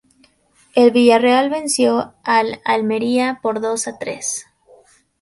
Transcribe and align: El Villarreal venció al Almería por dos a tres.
El 0.73 0.89
Villarreal 0.89 1.51
venció 1.51 2.15
al 2.23 2.59
Almería 2.65 3.37
por 3.39 3.61
dos 3.61 3.87
a 3.87 3.99
tres. 3.99 4.47